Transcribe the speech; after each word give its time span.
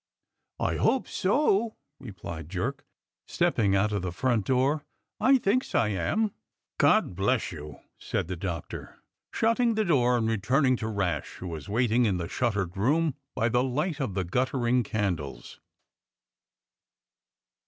"I 0.59 0.77
hope 0.77 1.07
so," 1.07 1.75
replied 1.99 2.49
Jerk, 2.49 2.87
stepping 3.27 3.75
out 3.75 3.91
of 3.91 4.01
the 4.01 4.11
front 4.11 4.47
door. 4.47 4.83
"I 5.19 5.37
thinks 5.37 5.75
I 5.75 5.89
am!" 5.89 6.31
"God 6.79 7.15
bless 7.15 7.51
you!" 7.51 7.81
said 7.99 8.27
the 8.27 8.35
Doctor, 8.35 8.97
shutting 9.31 9.75
the 9.75 9.85
door 9.85 10.17
and 10.17 10.27
returning 10.27 10.75
to 10.77 10.87
Rash, 10.87 11.35
who 11.35 11.49
was 11.49 11.69
waiting 11.69 12.05
in 12.05 12.17
the 12.17 12.27
shuttered 12.27 12.75
room 12.75 13.13
by 13.35 13.47
the 13.47 13.61
light 13.63 13.99
of 13.99 14.15
the 14.15 14.23
guttering 14.23 14.81
candles. 14.81 15.59